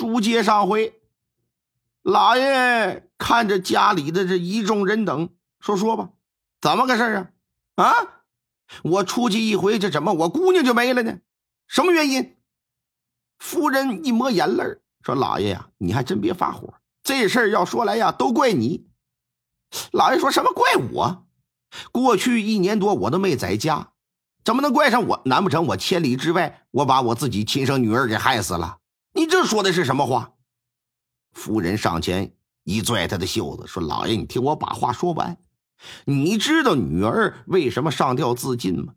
[0.00, 0.98] 书接上回，
[2.00, 5.28] 老爷看着家里的这一众人等，
[5.60, 6.08] 说说吧，
[6.58, 7.28] 怎么个事啊？
[7.74, 8.22] 啊，
[8.82, 11.18] 我出去一回，这怎么我姑娘就没了呢？
[11.68, 12.34] 什么原因？
[13.38, 14.64] 夫人一抹眼泪
[15.02, 16.72] 说：“老爷呀，你还真别发火，
[17.02, 18.88] 这事儿要说来呀，都怪你。”
[19.92, 21.26] 老爷说什么怪我？
[21.92, 23.92] 过去一年多我都没在家，
[24.44, 25.20] 怎么能怪上我？
[25.26, 28.78] 难不成我千里之外，我把我自己亲生女儿给害死了？
[29.20, 30.32] 你这说的是什么话？
[31.32, 32.32] 夫人上前
[32.64, 35.36] 一拽他的袖子，说：“老爷，你听我把话说完。
[36.06, 38.94] 你知道女儿为什么上吊自尽吗？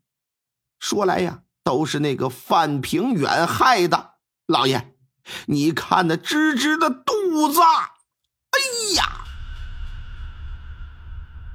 [0.79, 4.11] 说来呀，都是那个范平远害的。
[4.47, 4.95] 老爷，
[5.47, 9.25] 你看那芝芝的肚子，哎呀！”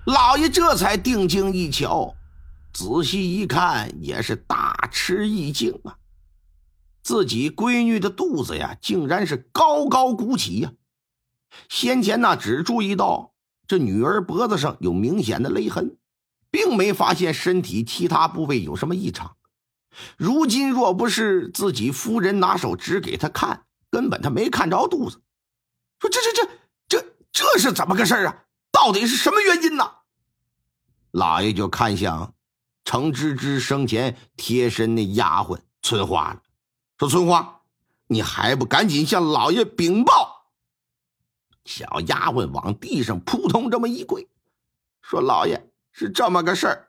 [0.05, 2.15] 老爷这才定睛一瞧，
[2.75, 5.97] 仔细一看，也是大吃一惊啊！
[7.09, 10.73] 自己闺女的肚子呀，竟然是高高鼓起呀！
[11.70, 13.33] 先前呢，只注意到
[13.67, 15.97] 这女儿脖子上有明显的勒痕，
[16.51, 19.39] 并没发现身体其他部位有什么异常。
[20.19, 25.23] 如今若不是自己夫人拿手指给他看，根本他没看着肚子。
[26.01, 26.47] 说这这这
[26.86, 28.45] 这这是怎么个事啊？
[28.70, 29.91] 到底是什么原因呢？
[31.12, 32.34] 老爷就看向
[32.84, 36.42] 程芝芝生前贴身的丫鬟春花了，
[36.99, 37.61] 说：“春花，
[38.09, 40.49] 你还不赶紧向老爷禀报？”
[41.65, 44.29] 小丫鬟往地上扑通这么一跪，
[45.01, 46.89] 说：“老爷是这么个事儿，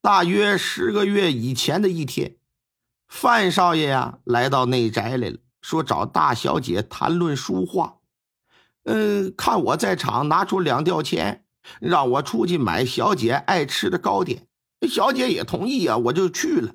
[0.00, 2.36] 大约十个月以前的一天，
[3.08, 7.98] 范少爷呀来到内宅来了，说找大小姐谈论书画。
[8.84, 11.44] 嗯，看我在场，拿出两吊钱。”
[11.82, 14.48] 让我出去买小姐爱吃的糕点，
[14.88, 16.74] 小姐也同意啊，我就去了。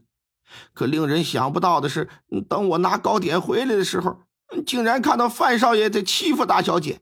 [0.73, 2.09] 可令人想不到的是，
[2.47, 4.19] 等我拿糕点回来的时候，
[4.65, 7.01] 竟然看到范少爷在欺负大小姐。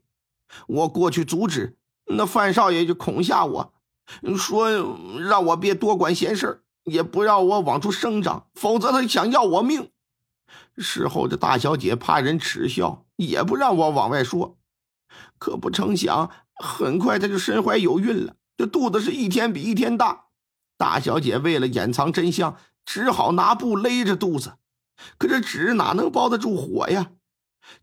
[0.67, 3.73] 我过去阻止，那范少爷就恐吓我，
[4.37, 4.69] 说
[5.19, 9.91] 让我别多管闲事也不让我往出声张，否则他想要我命。
[10.77, 14.57] 事后这大小姐怕人耻笑，也不让我往外说。
[15.37, 16.29] 可不成想。
[16.63, 18.35] 很快，她就身怀有孕了。
[18.55, 20.25] 这肚子是一天比一天大。
[20.77, 22.55] 大小姐为了掩藏真相，
[22.85, 24.53] 只好拿布勒着肚子。
[25.17, 27.11] 可这纸哪能包得住火呀？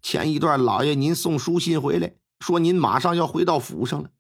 [0.03, 4.11] 前一段，老爷您送书信回来，说您马上要回到府上了。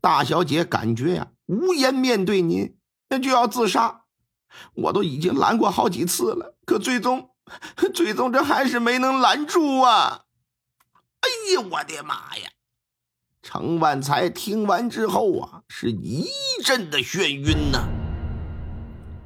[0.00, 2.76] 大小姐感觉呀，无颜面对您，
[3.08, 4.02] 那就要自杀。
[4.74, 7.30] 我都已经拦过好几次了，可最终，
[7.94, 10.24] 最终这还是没能拦住啊！
[11.20, 12.50] 哎呀，我的妈呀！
[13.42, 16.28] 程万才听完之后啊，是一
[16.62, 18.01] 阵的眩晕呐。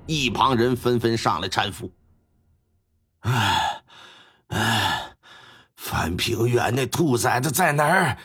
[0.06, 1.92] 一旁人纷纷上来搀扶。
[3.20, 3.82] 哎，
[4.48, 5.16] 哎，
[5.76, 8.18] 范平原那兔崽子在哪儿？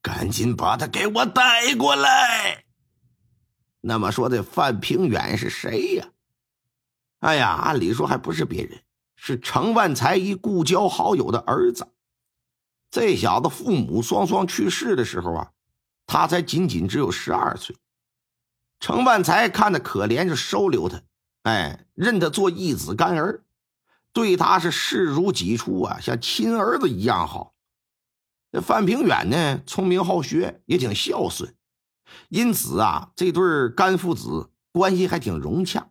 [0.00, 2.64] 赶紧把他给我带过来。
[3.80, 6.06] 那么说，这范平远是谁呀？
[7.20, 8.82] 哎呀，按理说还不是别人，
[9.16, 11.88] 是程万才一故交好友的儿子。
[12.90, 15.50] 这小子父母双双去世的时候啊，
[16.06, 17.74] 他才仅仅只有十二岁。
[18.78, 21.00] 程万才看他可怜，就收留他，
[21.44, 23.44] 哎，认他做义子干儿，
[24.12, 27.54] 对他是视如己出啊，像亲儿子一样好。
[28.50, 31.54] 这范平远呢，聪明好学，也挺孝顺，
[32.28, 35.90] 因此啊，这对干父子关系还挺融洽。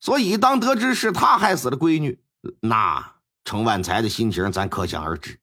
[0.00, 2.20] 所以，当得知是他害死了闺女，
[2.60, 5.40] 那程万才的心情咱可想而知。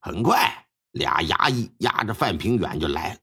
[0.00, 3.20] 很快，俩衙役押着范平远就来了。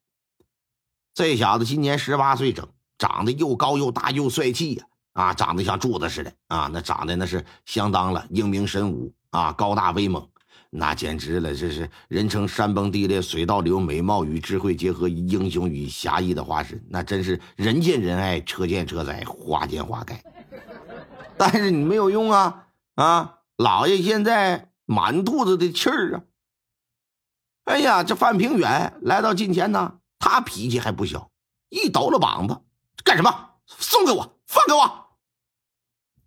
[1.13, 4.85] 这小子今年十八岁整，长得又高又大又帅气呀！
[5.13, 6.69] 啊，长得像柱子似的啊！
[6.73, 10.27] 那长得那是相当了，英明神武啊，高大威猛，
[10.69, 11.55] 那简直了！
[11.55, 16.83] 这是人称山崩地裂、水倒流，美貌与智慧结合，英雄与侠义的化身。
[16.89, 20.21] 那真是人见人爱，车见车载，花见花开。
[21.37, 22.67] 但是你没有用啊！
[22.95, 26.23] 啊，老爷现在满肚子的气儿啊！
[27.65, 31.31] 哎呀，这范平远来到近前呢，他脾气还不小，
[31.69, 32.59] 一抖了膀子，
[33.05, 33.51] 干什么？
[33.67, 35.17] 送给我，放给我！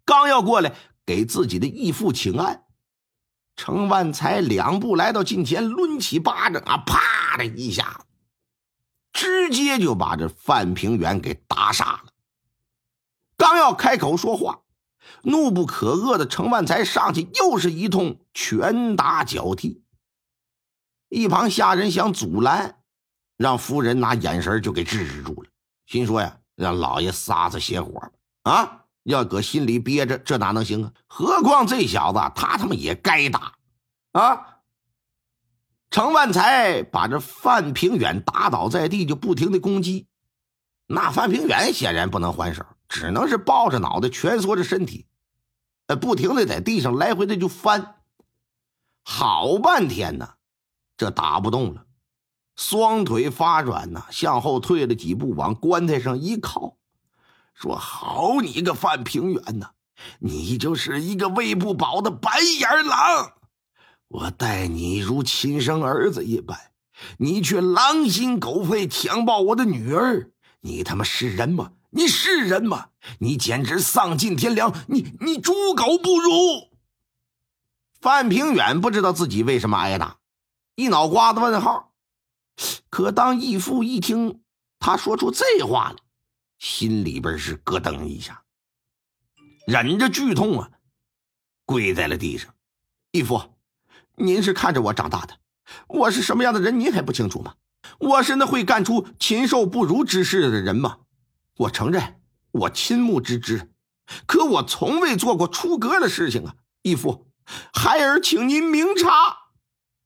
[0.07, 2.65] 刚要过来给自己的义父请安，
[3.57, 8.07] 程万才两步来到近前，抡起巴掌啊，啪的一下，
[9.13, 12.13] 直接就把这范平远给打傻了。
[13.37, 14.61] 刚要开口说话，
[15.23, 19.83] 怒不可遏的程万才上去又是一通拳打脚踢。
[21.09, 22.83] 一旁下人想阻拦，
[23.37, 25.51] 让夫人拿眼神就给制止住了。
[25.87, 28.11] 心说呀，让老爷撒撒邪火
[28.43, 28.85] 啊！
[29.05, 30.93] 要搁心里憋着，这哪能行啊？
[31.07, 33.55] 何况这小子他他妈也该打。
[34.13, 34.59] 啊！
[35.91, 40.09] 程万才把这范平远打倒在地，就不停的攻击。
[40.87, 45.07] 那范平远显然不能还手，只能是抱着脑袋，蜷缩着身体，
[45.87, 47.95] 呃，不停的在地上来回的就翻。
[49.05, 50.35] 好半天呢，
[50.97, 51.87] 这打不动了，
[52.59, 56.77] 双腿发软呐，向后退了几步，往棺材上一靠，
[57.55, 59.71] 说：“好你个范平远呐，
[60.19, 63.35] 你就是一个喂不饱的白眼狼！
[64.09, 66.59] 我待你如亲生儿子一般，
[67.19, 70.33] 你却狼心狗肺强暴我的女儿，
[70.63, 71.71] 你他妈是人吗？
[71.91, 72.89] 你是人吗？
[73.21, 74.75] 你简直丧尽天良！
[74.89, 76.31] 你你猪狗不如！”
[78.03, 80.17] 范平远不知道自己为什么挨打，
[80.75, 81.88] 一脑瓜子问号。
[82.91, 84.43] 可当义父一听
[84.79, 85.97] 他说出这话来，
[86.59, 88.43] 心里边是咯噔一下，
[89.67, 90.71] 忍着剧痛啊，
[91.65, 92.55] 跪在了地上。
[93.13, 93.41] 义父，
[94.17, 95.39] 您是看着我长大的，
[95.87, 97.55] 我是什么样的人您还不清楚吗？
[97.99, 100.99] 我是那会干出禽兽不如之事的人吗？
[101.57, 102.21] 我承认
[102.51, 103.73] 我亲目之之，
[104.27, 107.29] 可我从未做过出格的事情啊，义父。
[107.73, 109.09] 孩儿，请您明察。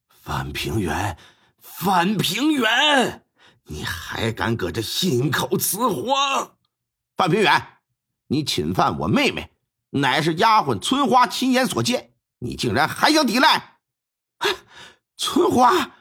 [0.07, 1.17] 范平原，
[1.79, 3.25] 范平原，
[3.65, 6.55] 你还敢搁这信口雌黄？
[7.17, 7.67] 范平原，
[8.27, 9.51] 你侵犯我妹妹，
[9.89, 13.79] 乃是丫鬟春花亲眼所见，你竟然还想抵赖？
[15.17, 15.91] 春花，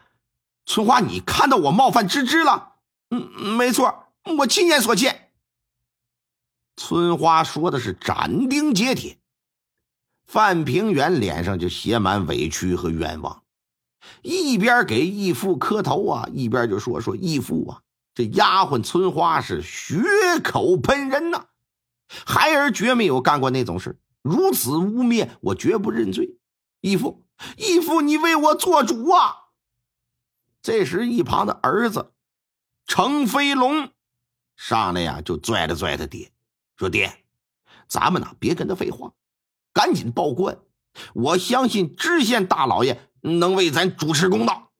[0.66, 2.74] 春花，你看到我冒犯芝芝了？
[3.10, 5.30] 嗯，没错，我亲眼所见。
[6.76, 9.18] 春花说的是斩钉截铁。
[10.26, 13.41] 范平原脸上就写满委屈和冤枉，
[14.22, 17.82] 一边给义父磕头啊，一边就说：“说义父啊，
[18.14, 19.96] 这丫鬟村花是血
[20.42, 21.46] 口喷人呐，
[22.08, 26.36] 孩儿绝没有干过那种事，如此污蔑，我绝不认罪。
[26.80, 27.24] 义父，
[27.56, 29.36] 义父，你为我做主啊！”
[30.62, 32.12] 这时，一旁的儿子
[32.86, 33.90] 程飞龙
[34.56, 36.32] 上来呀，就拽了拽他爹，
[36.76, 37.24] 说：“爹，
[37.88, 39.12] 咱们呢，别跟他废话。”
[39.74, 40.58] 赶紧报官！
[41.14, 44.70] 我相信知县大老爷能为咱主持公道。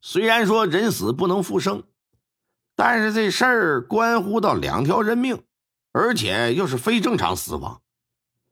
[0.00, 1.84] 虽然说人死不能复生，
[2.74, 5.42] 但是这事儿关乎到两条人命，
[5.92, 7.82] 而且又是非正常死亡，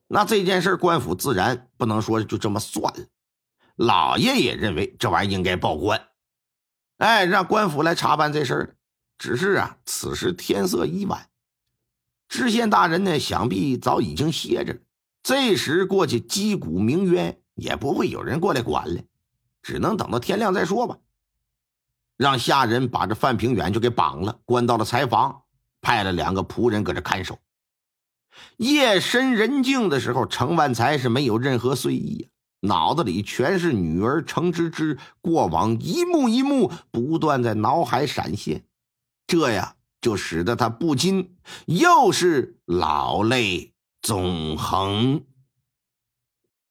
[0.08, 3.06] 那这件事官府自然不能说就这么算了。
[3.76, 6.08] 老爷也认为这玩意儿应该报官，
[6.98, 8.76] 哎，让官府来查办这事儿。
[9.18, 11.30] 只是啊，此时天色已晚，
[12.28, 14.80] 知县大人呢，想必早已经歇着了。
[15.22, 19.02] 这时过去击鼓鸣冤，也不会有人过来管了，
[19.62, 20.98] 只能等到天亮再说吧。
[22.16, 25.42] 让下人把这范平远就给绑了，关到了柴房，
[25.80, 27.38] 派了两个仆人搁这看守。
[28.58, 32.28] 夜深人静的时候，程万才是没有任何睡意，
[32.60, 38.64] 脑子里全是女儿程芝芝过往一幕一幕不断在脑海闪现，
[39.26, 41.36] 这呀就使得他不禁
[41.66, 43.72] 又是老泪。
[44.02, 45.24] 纵横。